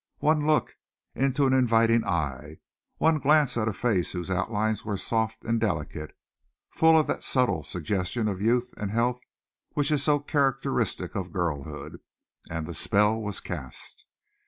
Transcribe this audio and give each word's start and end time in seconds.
One 0.17 0.47
look 0.47 0.77
into 1.13 1.45
an 1.45 1.53
inviting 1.53 2.03
eye, 2.03 2.57
one 2.97 3.19
glance 3.19 3.55
at 3.55 3.67
a 3.67 3.71
face 3.73 4.13
whose 4.13 4.31
outlines 4.31 4.83
were 4.83 4.97
soft 4.97 5.43
and 5.45 5.59
delicate 5.59 6.17
full 6.71 6.97
of 6.99 7.05
that 7.05 7.23
subtle 7.23 7.63
suggestion 7.63 8.27
of 8.27 8.41
youth 8.41 8.73
and 8.77 8.89
health 8.89 9.19
which 9.73 9.91
is 9.91 10.01
so 10.01 10.17
characteristic 10.17 11.13
of 11.13 11.31
girlhood 11.31 11.99
and 12.49 12.65
the 12.65 12.73
spell 12.73 13.21
was 13.21 13.39
cast. 13.39 14.05